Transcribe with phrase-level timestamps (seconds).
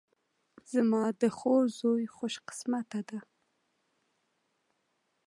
[0.73, 3.19] زما د خور زوی خوش قسمته ده